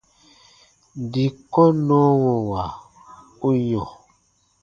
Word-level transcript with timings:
Dii 1.11 1.35
kɔnnɔwɔwa 1.53 2.63
u 3.47 3.49
yɔ̃. 3.69 3.89